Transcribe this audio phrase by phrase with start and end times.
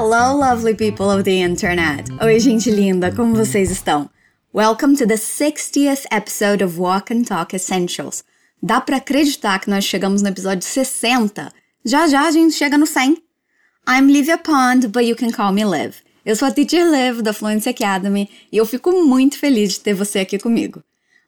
[0.00, 2.08] Hello, lovely people of the internet!
[2.22, 4.08] Oi, gente linda, como vocês estão?
[4.54, 8.22] Welcome to the 60th episode of Walk and Talk Essentials.
[8.62, 11.52] Dá pra acreditar que nós chegamos no episódio 60?
[11.84, 13.16] Já já a gente chega no 100.
[13.88, 15.96] I'm Livia Pond, but you can call me Liv.
[16.24, 19.94] Eu sou a Teacher Liv da Fluency Academy e eu fico muito feliz de ter
[19.94, 20.80] você aqui comigo.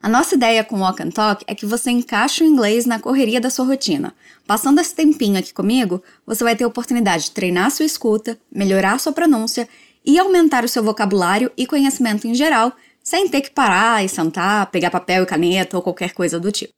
[0.03, 3.39] A nossa ideia com Walk and Talk é que você encaixe o inglês na correria
[3.39, 4.15] da sua rotina.
[4.47, 8.99] Passando esse tempinho aqui comigo, você vai ter a oportunidade de treinar sua escuta, melhorar
[8.99, 9.69] sua pronúncia
[10.03, 14.65] e aumentar o seu vocabulário e conhecimento em geral, sem ter que parar e sentar,
[14.71, 16.73] pegar papel e caneta ou qualquer coisa do tipo.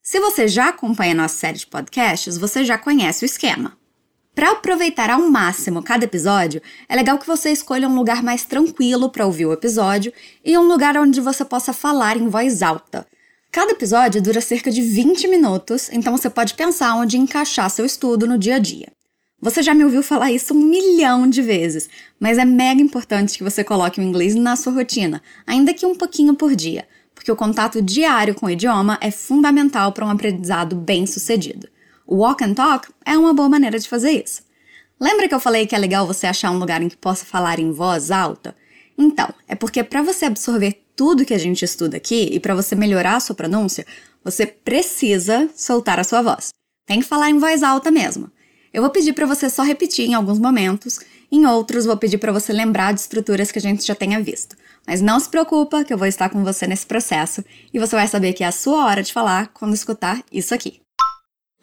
[0.00, 3.76] Se você já acompanha nossa série de podcasts, você já conhece o esquema.
[4.34, 9.10] Para aproveitar ao máximo cada episódio, é legal que você escolha um lugar mais tranquilo
[9.10, 10.10] para ouvir o episódio
[10.42, 13.06] e um lugar onde você possa falar em voz alta.
[13.50, 18.26] Cada episódio dura cerca de 20 minutos, então você pode pensar onde encaixar seu estudo
[18.26, 18.88] no dia a dia.
[19.38, 23.44] Você já me ouviu falar isso um milhão de vezes, mas é mega importante que
[23.44, 27.36] você coloque o inglês na sua rotina, ainda que um pouquinho por dia, porque o
[27.36, 31.68] contato diário com o idioma é fundamental para um aprendizado bem sucedido.
[32.06, 34.42] O walk and talk é uma boa maneira de fazer isso.
[35.00, 37.58] Lembra que eu falei que é legal você achar um lugar em que possa falar
[37.58, 38.54] em voz alta?
[38.96, 42.74] Então, é porque para você absorver tudo que a gente estuda aqui e para você
[42.74, 43.86] melhorar a sua pronúncia,
[44.22, 46.50] você precisa soltar a sua voz.
[46.86, 48.30] Tem que falar em voz alta mesmo.
[48.72, 52.32] Eu vou pedir para você só repetir em alguns momentos, em outros vou pedir para
[52.32, 54.56] você lembrar de estruturas que a gente já tenha visto.
[54.86, 58.08] Mas não se preocupa que eu vou estar com você nesse processo e você vai
[58.08, 60.81] saber que é a sua hora de falar quando escutar isso aqui.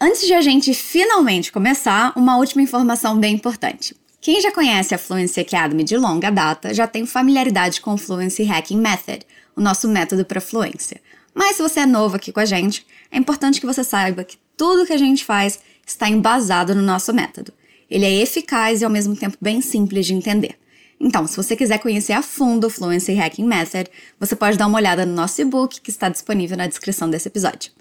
[0.02, 3.94] Antes de a gente finalmente começar, uma última informação bem importante.
[4.22, 8.44] Quem já conhece a Fluency Academy de longa data já tem familiaridade com o Fluency
[8.44, 9.26] Hacking Method,
[9.58, 11.02] o nosso método para fluência.
[11.34, 14.38] Mas se você é novo aqui com a gente, é importante que você saiba que
[14.56, 17.52] tudo que a gente faz está embasado no nosso método.
[17.92, 20.59] Ele é eficaz e ao mesmo tempo bem simples de entender.
[21.00, 23.90] Então, se você quiser conhecer a fundo o Fluency Hacking Method,
[24.20, 27.72] você pode dar uma olhada no nosso e-book que está disponível na descrição desse episódio.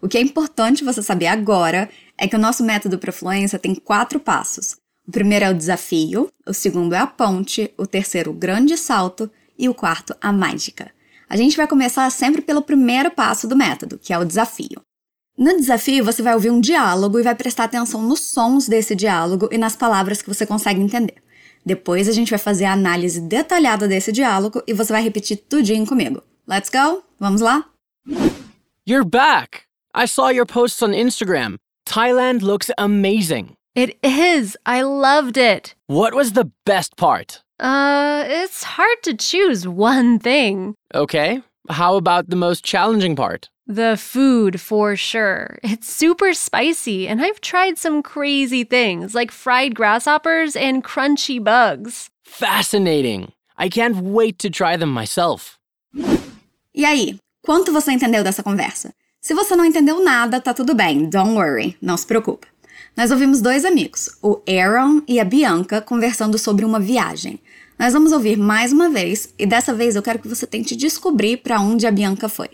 [0.00, 3.74] O que é importante você saber agora é que o nosso método para fluência tem
[3.74, 4.76] quatro passos.
[5.06, 9.28] O primeiro é o desafio, o segundo é a ponte, o terceiro o grande salto
[9.58, 10.92] e o quarto a mágica.
[11.28, 14.80] A gente vai começar sempre pelo primeiro passo do método, que é o desafio.
[15.36, 19.48] No desafio, você vai ouvir um diálogo e vai prestar atenção nos sons desse diálogo
[19.52, 21.16] e nas palavras que você consegue entender.
[21.68, 25.86] Depois a gente vai fazer a análise detalhada desse diálogo e você vai repetir tudinho
[25.86, 26.22] comigo.
[26.48, 27.02] Let's go?
[27.20, 27.66] Vamos lá?
[28.88, 29.64] You're back!
[29.94, 31.58] I saw your posts on Instagram.
[31.84, 33.50] Thailand looks amazing.
[33.74, 34.56] It is.
[34.64, 35.74] I loved it.
[35.88, 37.42] What was the best part?
[37.60, 40.74] Uh, it's hard to choose one thing.
[40.94, 41.42] Okay.
[41.68, 43.50] How about the most challenging part?
[43.66, 45.58] The food, for sure.
[45.62, 52.08] It's super spicy, and I've tried some crazy things like fried grasshoppers and crunchy bugs.
[52.24, 53.32] Fascinating.
[53.58, 55.58] I can't wait to try them myself.
[56.74, 58.94] E aí, quanto você entendeu dessa conversa?
[59.20, 62.46] Se você não entendeu nada, tá tudo bem, don't worry, não se preocupa.
[62.96, 67.38] Nós ouvimos dois amigos, o Aaron e a Bianca, conversando sobre uma viagem.
[67.78, 71.36] Nós vamos ouvir mais uma vez e dessa vez eu quero que você tente descobrir
[71.36, 72.50] para onde a Bianca foi.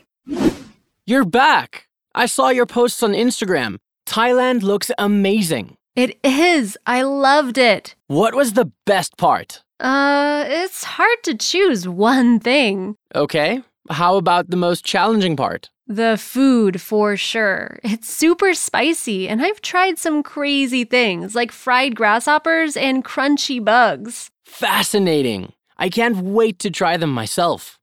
[1.08, 1.84] You're back!
[2.14, 3.78] I saw your posts on Instagram.
[4.06, 5.76] Thailand looks amazing.
[5.96, 6.76] It is.
[6.86, 7.96] I loved it.
[8.06, 9.62] What was the best part?
[9.80, 12.96] Uh, it's hard to choose one thing.
[13.14, 13.62] Okay.
[13.88, 15.70] How about the most challenging part?
[15.86, 17.78] The food, for sure.
[17.82, 24.30] It's super spicy, and I've tried some crazy things like fried grasshoppers and crunchy bugs.
[24.44, 25.52] Fascinating.
[25.78, 27.78] I can't wait to try them myself.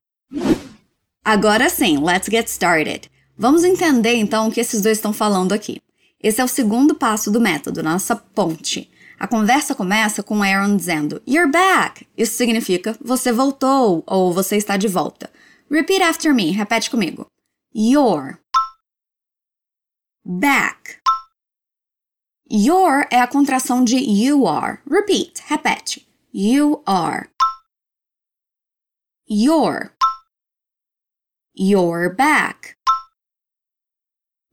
[1.26, 3.10] Agora sim, let's get started.
[3.38, 5.82] Vamos entender então o que esses dois estão falando aqui.
[6.22, 8.90] Esse é o segundo passo do método, nossa ponte.
[9.20, 12.08] A conversa começa com Aaron dizendo You're back!
[12.18, 15.30] Isso significa você voltou ou você está de volta.
[15.70, 17.28] Repeat after me, repete comigo.
[17.76, 18.40] Your.
[20.26, 20.98] Back.
[22.52, 24.80] Your é a contração de you are.
[24.90, 26.11] Repeat, repete.
[26.34, 27.28] You are.
[29.28, 29.92] Your.
[31.54, 32.78] You're back.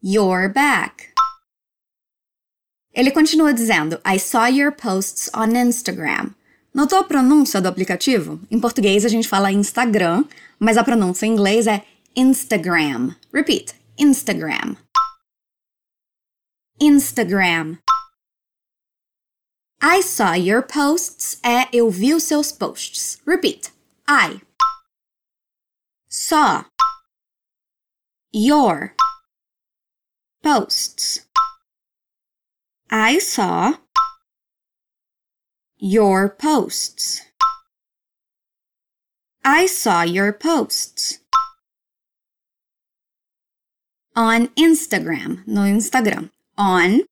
[0.02, 1.14] You're back.
[2.92, 6.34] Ele continua dizendo: I saw your posts on Instagram.
[6.74, 8.40] Notou a pronúncia do aplicativo?
[8.50, 10.24] Em português a gente fala Instagram,
[10.58, 11.84] mas a pronúncia em inglês é
[12.16, 13.14] Instagram.
[13.32, 14.74] Repeat: Instagram.
[16.80, 17.78] Instagram.
[19.80, 23.20] I saw your posts é eu vi os seus posts.
[23.24, 23.70] Repeat:
[24.08, 24.40] I
[26.08, 26.64] saw
[28.32, 28.94] your
[30.42, 31.26] posts.
[32.90, 33.78] I saw
[35.78, 37.22] your posts.
[39.44, 41.20] I saw your posts.
[44.16, 46.30] On Instagram, no Instagram.
[46.56, 47.02] On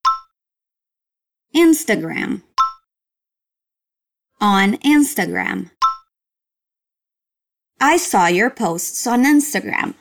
[1.55, 2.43] Instagram.
[4.39, 5.71] On Instagram.
[7.81, 9.95] I saw your posts on Instagram.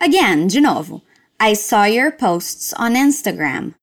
[0.00, 1.02] Again, de novo.
[1.40, 3.74] I saw your posts on Instagram.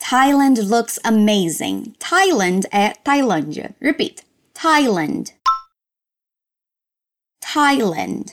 [0.00, 1.94] Thailand looks amazing.
[2.00, 3.74] Thailand é Tailândia.
[3.80, 4.24] Repeat.
[4.54, 5.32] Thailand.
[7.40, 8.32] Thailand.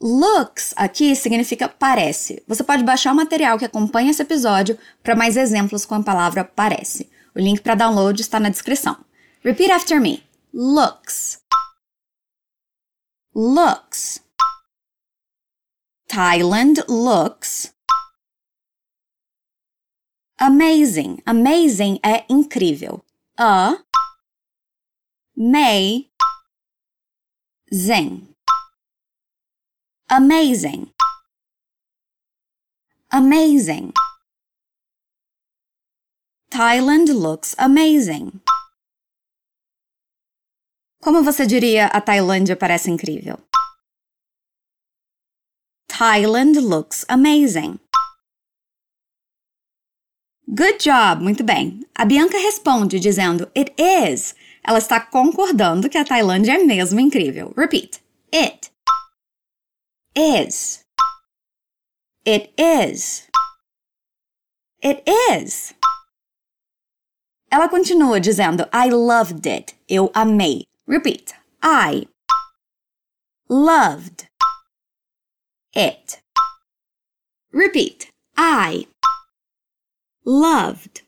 [0.00, 2.42] Looks aqui significa parece.
[2.48, 6.44] Você pode baixar o material que acompanha esse episódio para mais exemplos com a palavra
[6.44, 7.10] parece.
[7.34, 8.96] O link para download está na descrição.
[9.42, 10.24] Repeat after me.
[10.52, 11.40] Looks.
[13.34, 14.20] Looks.
[16.08, 17.72] Thailand looks
[20.40, 21.22] amazing.
[21.26, 23.04] Amazing é incrível.
[23.38, 23.78] A
[25.36, 26.10] may
[27.72, 28.29] zing
[30.10, 30.92] amazing
[33.12, 33.92] amazing
[36.50, 38.40] Thailand looks amazing.
[41.00, 43.38] Como você diria a Tailândia parece incrível?
[45.86, 47.78] Thailand looks amazing.
[50.48, 51.86] Good job, muito bem.
[51.94, 54.34] A Bianca responde dizendo It is.
[54.66, 57.54] Ela está concordando que a Tailândia é mesmo incrível.
[57.56, 58.02] Repeat.
[58.34, 58.70] It
[60.14, 60.84] is.
[62.24, 63.28] It is.
[64.82, 65.74] It is.
[67.50, 69.74] Ela continua dizendo I loved it.
[69.88, 70.66] Eu amei.
[70.86, 71.34] Repeat.
[71.62, 72.06] I
[73.48, 74.28] loved
[75.74, 76.22] it.
[77.52, 78.10] Repeat.
[78.36, 78.86] I
[80.24, 81.02] loved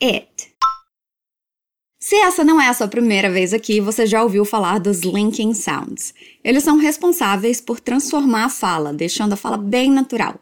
[0.00, 0.51] it.
[2.04, 5.54] Se essa não é a sua primeira vez aqui, você já ouviu falar dos linking
[5.54, 6.12] sounds.
[6.42, 10.34] Eles são responsáveis por transformar a fala, deixando a fala bem natural.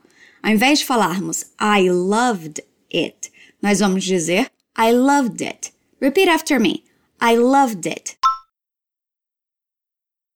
[0.42, 3.30] Ao invés de falarmos I loved it,
[3.60, 5.74] nós vamos dizer I loved it.
[6.00, 6.82] Repeat after me.
[7.22, 8.16] I loved it.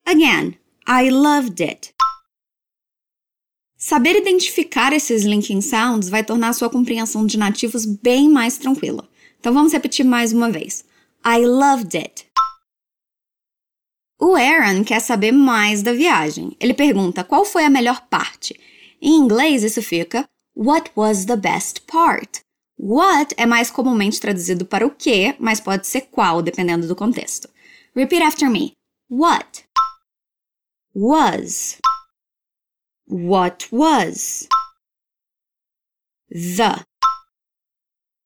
[0.07, 1.95] Again, I loved it.
[3.79, 9.09] Saber identificar esses linking sounds vai tornar a sua compreensão de nativos bem mais tranquila.
[9.41, 10.85] Então vamos repetir mais uma vez.
[11.27, 12.27] I loved it.
[14.21, 16.55] O Aaron quer saber mais da viagem.
[16.61, 18.61] Ele pergunta qual foi a melhor parte.
[19.01, 22.43] Em inglês, isso fica What was the best part?
[22.79, 27.49] What é mais comumente traduzido para o que, mas pode ser qual, dependendo do contexto.
[27.97, 28.73] Repeat after me.
[29.09, 29.65] What
[30.95, 31.79] was
[33.09, 34.47] What was
[36.29, 36.85] The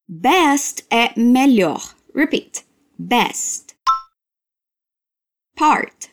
[0.09, 1.95] Best é melhor.
[2.13, 2.68] Repeat
[2.99, 3.75] best
[5.57, 6.11] part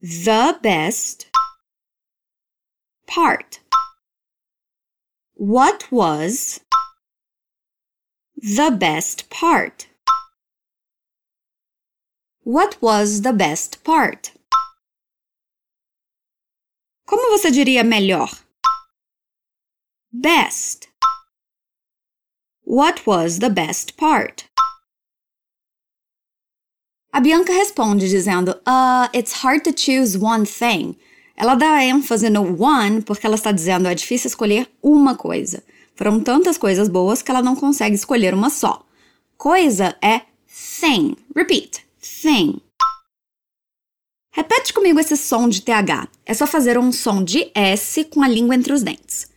[0.00, 1.30] the best
[3.06, 3.60] part
[5.34, 6.60] what was
[8.36, 9.86] the best part
[12.42, 14.32] what was the best part
[17.12, 18.30] Como você diria melhor?
[20.10, 20.88] Best.
[22.62, 24.51] What was the best part?
[27.12, 30.96] A Bianca responde dizendo: Uh, it's hard to choose one thing.
[31.36, 35.62] Ela dá ênfase no one porque ela está dizendo é difícil escolher uma coisa.
[35.94, 38.82] Foram tantas coisas boas que ela não consegue escolher uma só.
[39.36, 40.22] Coisa é
[40.80, 41.16] thing.
[41.36, 41.84] Repeat.
[42.00, 42.60] Thing.
[44.34, 46.08] Repete comigo esse som de TH.
[46.24, 49.30] É só fazer um som de S com a língua entre os dentes.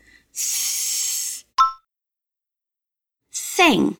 [3.57, 3.97] Thing.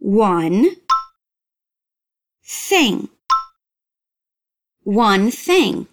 [0.00, 0.83] One
[2.68, 3.08] thing.
[4.84, 5.86] One thing.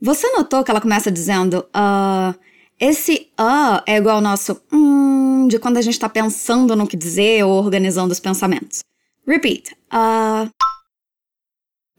[0.00, 2.38] Você notou que ela começa dizendo uh,
[2.78, 6.96] esse uh é igual ao nosso hum de quando a gente está pensando no que
[6.96, 8.80] dizer ou organizando os pensamentos.
[9.26, 9.74] Repeat.
[9.92, 10.50] Uh,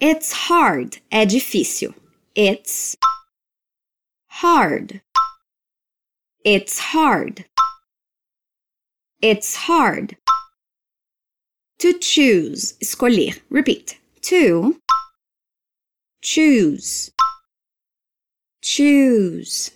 [0.01, 1.93] it's hard é difícil.
[2.35, 2.95] It's
[4.27, 5.01] hard.
[6.43, 7.45] It's hard.
[9.21, 10.17] It's hard.
[11.81, 13.33] To choose, escolher.
[13.49, 13.99] Repeat.
[14.21, 14.79] To
[16.21, 17.11] choose.
[18.61, 19.71] Choose.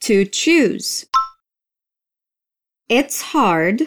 [0.00, 1.06] To choose.
[2.88, 3.82] It's hard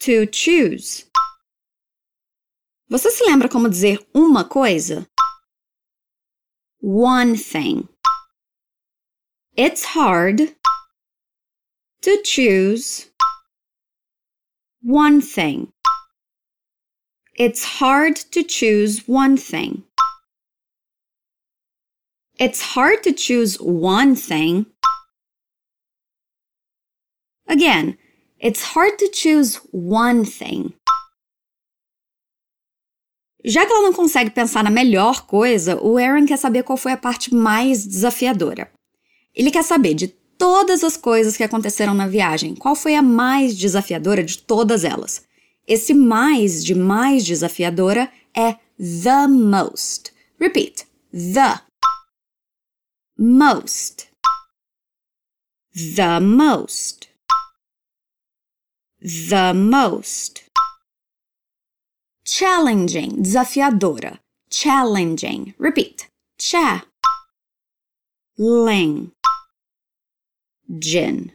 [0.00, 1.06] to choose.
[2.90, 5.06] Você se lembra como dizer uma coisa?
[6.86, 7.88] one thing.
[9.56, 10.54] It's hard
[12.02, 13.10] to choose
[14.86, 15.72] one thing.
[17.34, 19.82] It's hard to choose one thing.
[22.38, 24.66] It's hard to choose one thing.
[27.48, 27.98] Again,
[28.38, 30.72] it's hard to choose one thing.
[33.44, 36.92] Já que ela não consegue pensar na melhor coisa, o Aaron quer saber qual foi
[36.92, 38.72] a parte mais desafiadora.
[39.34, 43.56] Ele quer saber de todas as coisas que aconteceram na viagem, qual foi a mais
[43.56, 45.24] desafiadora de todas elas.
[45.66, 50.12] Esse mais de mais desafiadora é the most.
[50.38, 51.60] Repeat: the
[53.18, 54.08] most.
[55.74, 57.08] The most.
[59.00, 60.44] The most.
[62.24, 64.20] Challenging, desafiadora.
[64.50, 65.54] Challenging.
[65.58, 66.08] Repeat.
[66.38, 66.84] Cha.
[68.38, 69.15] Ling.
[70.68, 71.30] Gin.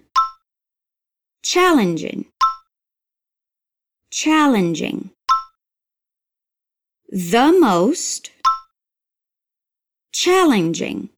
[1.41, 2.25] Challenging.
[4.11, 5.11] Challenging.
[7.09, 8.31] The most.
[10.11, 11.09] Challenging.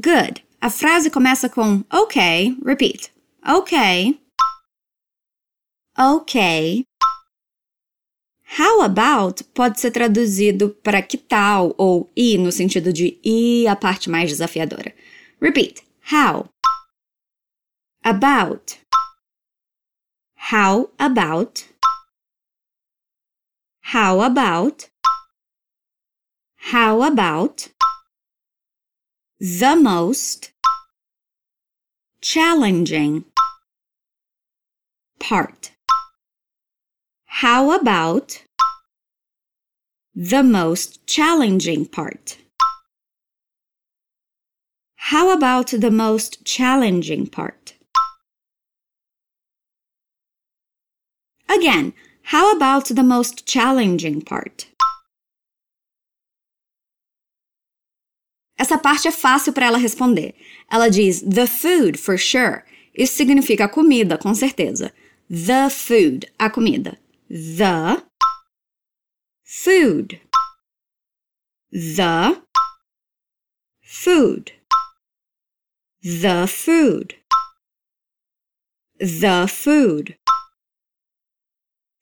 [0.00, 0.42] Good.
[0.62, 2.56] A frase começa com ok.
[2.64, 3.10] Repeat.
[3.44, 4.16] Ok.
[5.98, 6.84] Ok.
[8.56, 13.74] How about pode ser traduzido para que tal ou e no sentido de e a
[13.74, 14.94] parte mais desafiadora.
[15.40, 15.82] Repeat.
[16.08, 16.50] How.
[18.04, 18.78] About.
[20.34, 21.66] How about.
[23.80, 24.90] How about.
[26.56, 27.68] How about.
[29.40, 30.52] The most.
[32.20, 33.24] Challenging.
[35.18, 35.72] Part.
[37.24, 38.42] How about
[40.14, 42.36] the most challenging part?
[45.08, 47.74] How about the most challenging part?
[51.46, 51.92] Again,
[52.32, 54.66] how about the most challenging part?
[58.58, 60.34] Essa parte é fácil para ela responder.
[60.72, 62.62] Ela diz the food for sure.
[62.94, 64.90] Isso significa a comida, com certeza.
[65.28, 66.98] The food, a comida.
[67.28, 68.02] The
[69.44, 70.18] food.
[71.70, 72.40] The
[73.82, 74.63] food.
[76.04, 77.14] The food.
[78.98, 80.18] The food.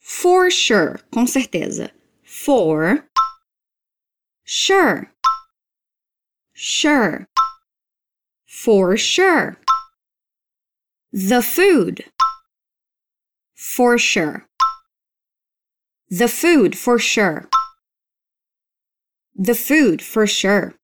[0.00, 1.92] For sure, com certeza.
[2.24, 3.06] For
[4.42, 5.12] sure.
[6.52, 7.28] Sure.
[8.44, 9.56] For sure.
[11.12, 12.04] The food.
[13.54, 14.48] For sure.
[16.10, 17.48] The food for sure.
[19.36, 20.74] The food for sure.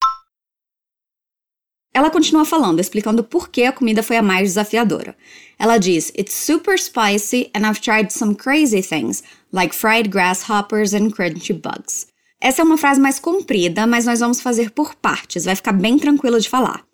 [1.98, 5.16] Ela continua falando, explicando por que a comida foi a mais desafiadora.
[5.58, 11.10] Ela diz: It's super spicy and I've tried some crazy things, like fried grasshoppers and
[11.10, 12.06] crunchy bugs.
[12.40, 15.98] Essa é uma frase mais comprida, mas nós vamos fazer por partes, vai ficar bem
[15.98, 16.84] tranquilo de falar.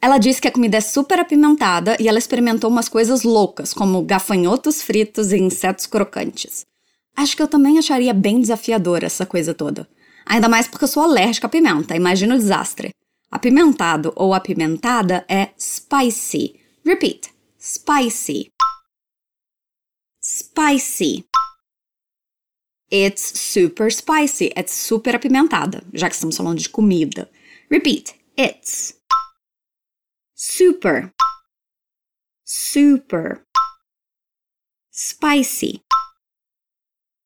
[0.00, 4.00] Ela disse que a comida é super apimentada e ela experimentou umas coisas loucas, como
[4.00, 6.64] gafanhotos fritos e insetos crocantes.
[7.14, 9.86] Acho que eu também acharia bem desafiadora essa coisa toda.
[10.24, 12.94] Ainda mais porque eu sou alérgica à pimenta, imagina o desastre.
[13.34, 16.54] Apimentado ou apimentada é spicy.
[16.86, 17.34] Repeat.
[17.58, 18.52] Spicy.
[20.22, 21.26] Spicy.
[22.88, 24.52] It's super spicy.
[24.54, 27.28] É super apimentada, já que estamos falando de comida.
[27.68, 28.14] Repeat.
[28.38, 29.00] It's.
[30.36, 31.12] Super.
[32.44, 33.44] Super.
[34.92, 35.82] Spicy.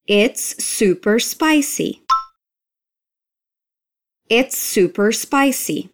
[0.07, 2.01] It's super spicy.
[4.27, 5.91] It's super spicy.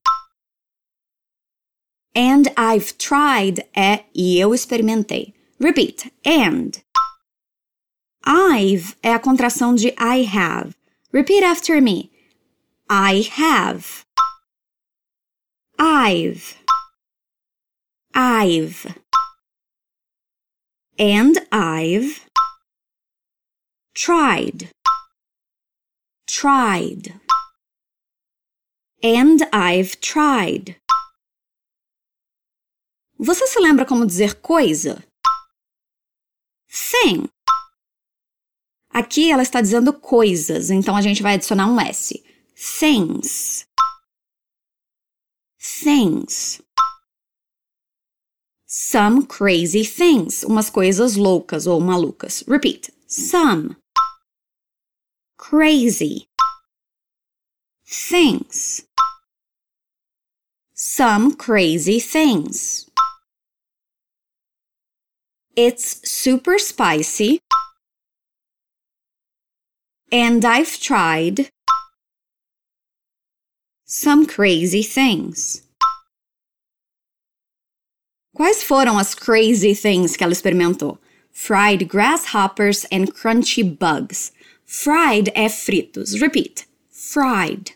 [2.16, 5.34] And I've tried é e eu experimentei.
[5.60, 6.12] Repeat.
[6.26, 6.72] And.
[8.26, 10.76] I've é a contração de I have.
[11.12, 12.10] Repeat after me.
[12.90, 14.06] I have.
[15.78, 16.56] I've.
[18.14, 18.96] I've.
[20.98, 22.26] And I've
[23.94, 24.70] tried,
[26.26, 27.20] tried.
[29.04, 30.78] And I've tried.
[33.18, 35.04] Você se lembra como dizer coisa?
[36.68, 37.30] Thing.
[38.90, 42.24] Aqui ela está dizendo coisas, então a gente vai adicionar um S.
[42.80, 43.68] Things.
[45.60, 46.62] Things.
[48.66, 50.44] Some crazy things.
[50.44, 52.44] Umas coisas loucas ou malucas.
[52.48, 52.94] Repeat.
[53.08, 53.78] Some
[55.38, 56.28] crazy,
[57.86, 58.86] things.
[60.74, 62.88] Some crazy things.
[65.56, 67.40] It's super spicy.
[70.12, 71.50] And I've tried
[73.86, 75.62] some crazy things.
[78.36, 80.98] Quais foram as crazy things que ela experimentou?
[81.32, 84.34] Fried grasshoppers and crunchy bugs.
[84.66, 86.20] Fried é fritos.
[86.22, 86.66] Repeat.
[86.90, 87.72] Fried.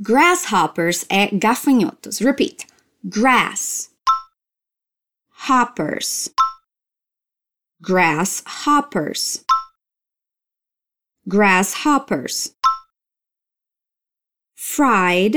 [0.00, 2.20] Grasshoppers é gafanhotos.
[2.20, 2.66] Repeat.
[3.06, 3.90] Grass.
[5.46, 6.28] Hoppers.
[7.80, 9.44] Grasshoppers.
[11.28, 12.56] Grasshoppers.
[14.56, 15.36] Fried.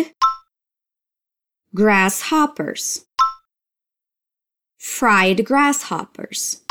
[1.75, 3.05] Grasshoppers.
[4.79, 6.61] Fried grasshoppers.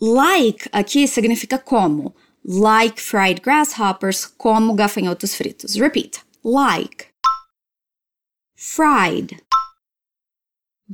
[0.00, 2.16] Like aqui significa como.
[2.42, 5.80] Like fried grasshoppers, como gafanhotos fritos.
[5.80, 6.24] Repeat.
[6.42, 7.14] Like.
[8.56, 9.40] Fried.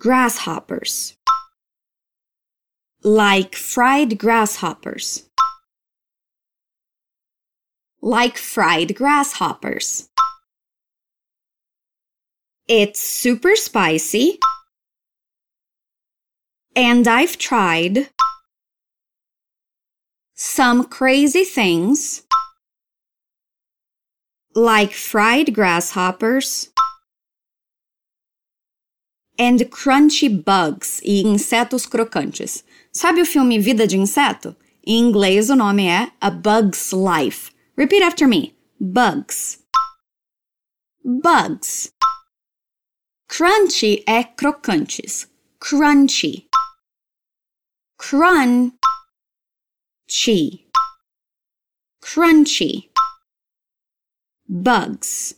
[0.01, 1.15] Grasshoppers.
[3.05, 5.29] Like fried grasshoppers.
[8.01, 10.09] Like fried grasshoppers.
[12.67, 14.39] It's super spicy.
[16.75, 18.09] And I've tried
[20.35, 22.23] some crazy things
[24.55, 26.71] like fried grasshoppers
[29.41, 32.63] and crunchy bugs e insetos crocantes.
[32.93, 34.55] Sabe o filme Vida de Inseto?
[34.87, 37.51] Em inglês o nome é A Bug's Life.
[37.75, 38.55] Repeat after me.
[38.79, 39.59] Bugs.
[41.03, 41.91] Bugs.
[43.29, 45.27] Crunchy é crocantes.
[45.59, 46.47] Crunchy.
[47.97, 48.75] Crunchy.
[52.03, 52.91] Crunchy.
[54.47, 55.35] Bugs.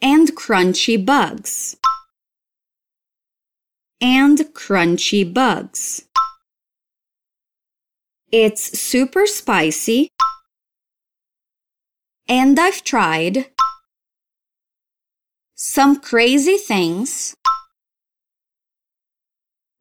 [0.00, 1.76] And crunchy bugs.
[4.00, 6.04] And crunchy bugs.
[8.30, 10.10] It's super spicy.
[12.28, 13.46] And I've tried
[15.54, 17.34] some crazy things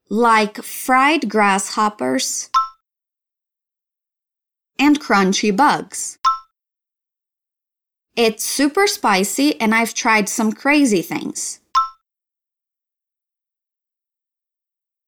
[0.10, 2.49] like fried grasshoppers
[4.80, 6.17] and crunchy bugs.
[8.15, 11.60] It's super spicy and I've tried some crazy things.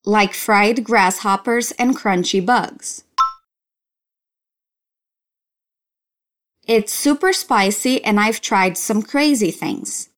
[0.09, 3.03] Like fried grasshoppers and crunchy bugs.
[6.65, 10.09] It's super spicy and I've tried some crazy things.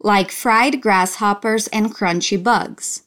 [0.00, 3.02] Like fried grasshoppers and crunchy bugs.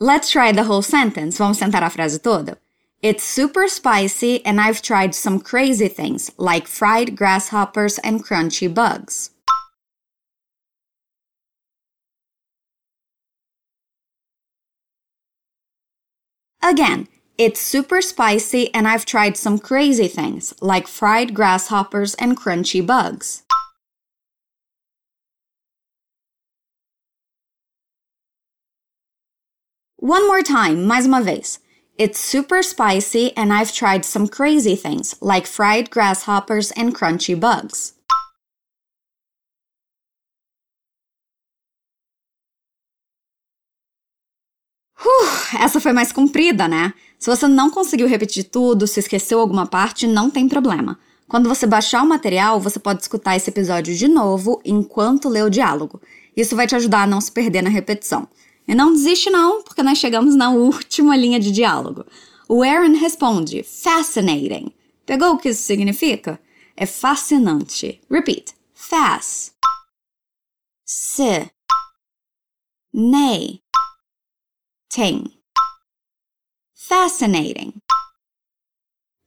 [0.00, 1.38] Let's try the whole sentence.
[1.38, 2.58] Vamos tentar a frase toda?
[3.02, 9.31] It's super spicy and I've tried some crazy things like fried grasshoppers and crunchy bugs.
[16.62, 22.86] Again, it's super spicy and I've tried some crazy things like fried grasshoppers and crunchy
[22.86, 23.42] bugs.
[29.96, 31.58] One more time, mais uma vez.
[31.98, 37.94] It's super spicy and I've tried some crazy things like fried grasshoppers and crunchy bugs.
[45.04, 46.94] Uh, essa foi mais comprida, né?
[47.18, 50.98] Se você não conseguiu repetir tudo, se esqueceu alguma parte, não tem problema.
[51.28, 55.50] Quando você baixar o material, você pode escutar esse episódio de novo enquanto lê o
[55.50, 56.00] diálogo.
[56.36, 58.28] Isso vai te ajudar a não se perder na repetição.
[58.66, 62.04] E não desiste não, porque nós chegamos na última linha de diálogo.
[62.48, 64.72] O Aaron responde, fascinating.
[65.06, 66.38] Pegou o que isso significa?
[66.76, 68.00] É fascinante.
[68.10, 68.54] Repeat.
[68.74, 69.52] Fast.
[70.84, 71.50] Se.
[72.92, 73.60] Nay.
[74.94, 75.30] Ting.
[76.74, 77.80] Fascinating.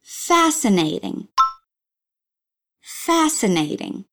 [0.04, 1.28] Fascinating.
[2.84, 4.06] Fascinating.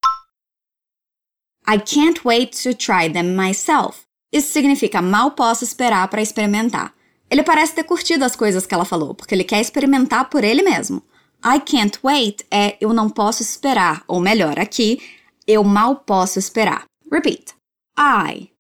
[1.67, 4.07] I can't wait to try them myself.
[4.33, 6.95] Isso significa mal posso esperar para experimentar.
[7.31, 10.63] Ele parece ter curtido as coisas que ela falou, porque ele quer experimentar por ele
[10.63, 11.03] mesmo.
[11.45, 15.03] I can't wait é eu não posso esperar, ou melhor, aqui,
[15.47, 16.87] eu mal posso esperar.
[17.13, 17.55] Repeat.
[17.99, 18.51] I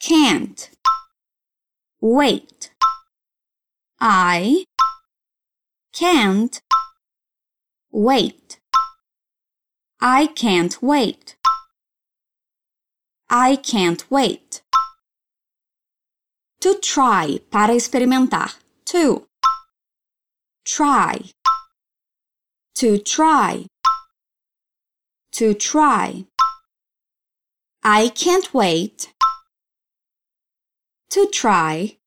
[0.00, 0.75] can't
[2.06, 2.70] wait.
[4.00, 4.64] I
[5.92, 6.60] can't
[7.90, 8.60] wait.
[10.00, 11.36] I can't wait.
[13.28, 14.62] I can't wait.
[16.60, 18.54] To try, para experimentar.
[18.86, 19.26] To.
[20.64, 21.30] Try.
[22.76, 23.66] To try.
[25.32, 26.24] To try.
[27.82, 29.12] I can't wait
[31.10, 31.98] to try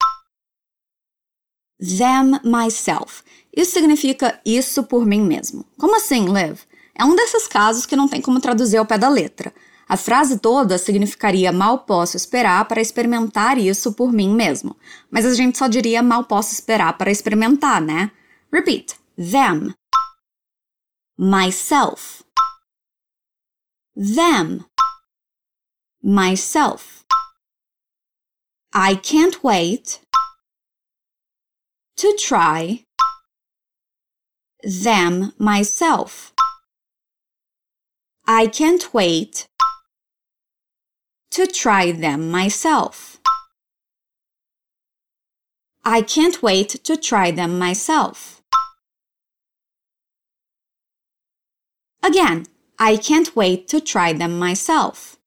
[1.79, 3.23] them myself.
[3.55, 5.65] Isso significa isso por mim mesmo.
[5.77, 6.61] Como assim, Liv?
[6.95, 9.53] É um desses casos que não tem como traduzir ao pé da letra.
[9.87, 14.77] A frase toda significaria mal posso esperar para experimentar isso por mim mesmo.
[15.09, 18.11] Mas a gente só diria mal posso esperar para experimentar, né?
[18.53, 18.95] Repeat.
[19.17, 19.73] Them.
[21.17, 22.23] Myself.
[23.95, 24.63] Them.
[26.03, 27.03] Myself.
[28.73, 29.99] I can't wait
[31.97, 32.85] to try
[34.63, 36.33] them myself.
[38.27, 39.47] I can't wait
[41.31, 43.19] to try them myself.
[45.83, 48.43] I can't wait to try them myself.
[52.03, 52.45] Again,
[52.77, 55.18] I can't wait to try them myself.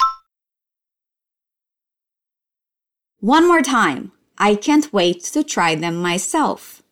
[3.24, 4.10] One more time.
[4.36, 6.82] I can't wait to try them myself.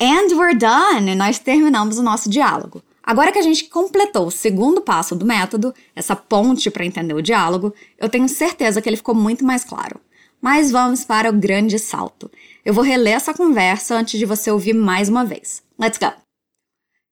[0.00, 1.12] And we're done!
[1.16, 2.80] Nós terminamos o nosso diálogo.
[3.02, 7.20] Agora que a gente completou o segundo passo do método, essa ponte para entender o
[7.20, 10.00] diálogo, eu tenho certeza que ele ficou muito mais claro.
[10.40, 12.30] Mas vamos para o grande salto.
[12.64, 15.60] Eu vou reler essa conversa antes de você ouvir mais uma vez.
[15.76, 16.12] Let's go!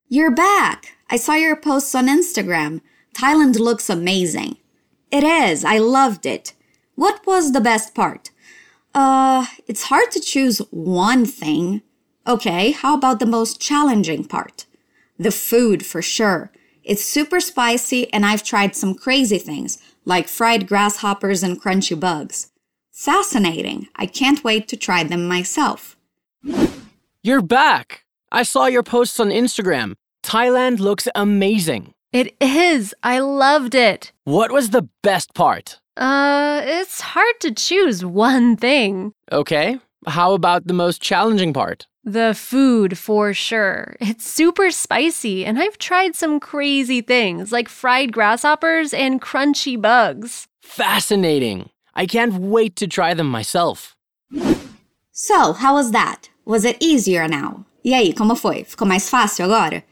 [0.08, 0.88] You're back!
[1.10, 2.80] I saw your posts on Instagram.
[3.12, 4.56] Thailand looks amazing.
[5.10, 5.64] It is.
[5.64, 6.52] I loved it.
[6.94, 8.30] What was the best part?
[8.94, 11.82] Uh, it's hard to choose one thing.
[12.26, 14.66] Okay, how about the most challenging part?
[15.18, 16.50] The food, for sure.
[16.84, 22.50] It's super spicy, and I've tried some crazy things, like fried grasshoppers and crunchy bugs.
[22.90, 23.88] Fascinating.
[23.96, 25.96] I can't wait to try them myself.
[27.22, 28.04] You're back!
[28.30, 29.94] I saw your posts on Instagram.
[30.22, 31.94] Thailand looks amazing.
[32.12, 32.94] It is.
[33.02, 34.12] I loved it.
[34.24, 35.78] What was the best part?
[35.96, 39.12] Uh, it's hard to choose one thing.
[39.30, 41.86] Okay, how about the most challenging part?
[42.04, 43.94] The food, for sure.
[44.00, 50.46] It's super spicy, and I've tried some crazy things like fried grasshoppers and crunchy bugs.
[50.62, 51.68] Fascinating.
[51.94, 53.96] I can't wait to try them myself.
[55.12, 56.30] So, how was that?
[56.46, 57.66] Was it easier now?
[57.84, 58.64] E aí, como foi?
[58.64, 59.82] Ficou mais fácil agora?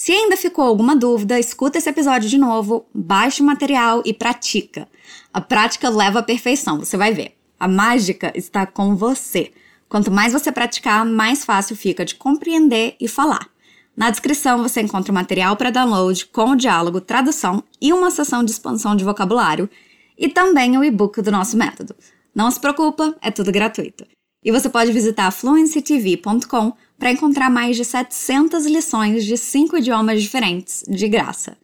[0.00, 4.88] Se ainda ficou alguma dúvida, escuta esse episódio de novo, baixe o material e pratica.
[5.30, 7.36] A prática leva à perfeição, você vai ver.
[7.58, 9.52] A mágica está com você.
[9.90, 13.46] Quanto mais você praticar, mais fácil fica de compreender e falar.
[13.94, 18.42] Na descrição você encontra o material para download com o diálogo, tradução e uma sessão
[18.42, 19.68] de expansão de vocabulário
[20.16, 21.94] e também o e-book do nosso método.
[22.34, 24.06] Não se preocupa, é tudo gratuito.
[24.42, 30.84] E você pode visitar fluencytv.com para encontrar mais de 700 lições de cinco idiomas diferentes,
[30.86, 31.56] de graça.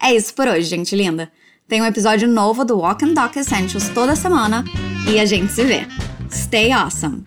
[0.00, 1.30] É isso por hoje, gente linda.
[1.66, 4.64] Tem um episódio novo do Walk and Talk Essentials toda semana
[5.10, 5.86] e a gente se vê.
[6.30, 7.24] Stay awesome!